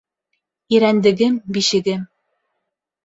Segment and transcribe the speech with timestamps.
[0.77, 2.09] Ирәндегем- бишегем